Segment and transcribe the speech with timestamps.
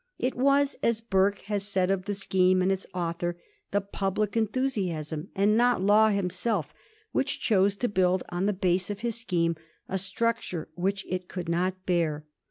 [0.17, 3.37] It was, as Burke has said of the scheme and its author,
[3.69, 6.73] the public enthusiasm, and not Law himself,
[7.11, 11.47] which chose to build on the base of his scheme a structure which it could
[11.47, 12.25] not bear.